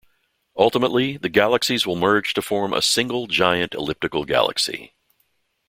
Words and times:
Ultimately, 0.57 1.17
the 1.17 1.29
galaxies 1.29 1.85
will 1.85 1.95
merge 1.95 2.33
to 2.33 2.41
form 2.41 2.73
a 2.73 2.81
single 2.81 3.27
giant 3.27 3.75
elliptical 3.75 4.25
galaxy. 4.25 4.95